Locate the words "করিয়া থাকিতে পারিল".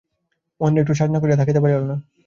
1.21-1.81